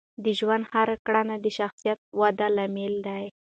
[0.23, 3.17] د ژوند هره کړنه د شخصیت ودې لامل ده.